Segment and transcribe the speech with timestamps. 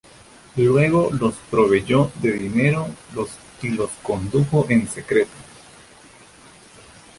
[0.55, 2.89] Luego los proveyó de dinero
[3.61, 5.29] y los condujo en secreto.